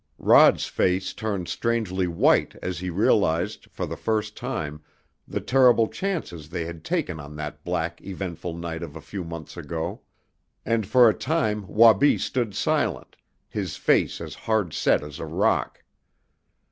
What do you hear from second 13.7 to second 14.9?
face as hard